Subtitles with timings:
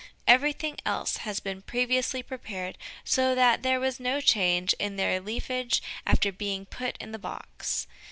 [0.25, 5.79] Everything else had been previously prepared so that there was no change in their leafage
[6.07, 7.85] after being put in the box.